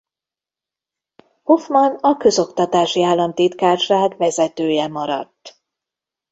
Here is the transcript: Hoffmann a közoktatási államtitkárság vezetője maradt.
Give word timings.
Hoffmann 1.43 1.95
a 2.01 2.17
közoktatási 2.17 3.03
államtitkárság 3.03 4.17
vezetője 4.17 4.87
maradt. 4.87 5.61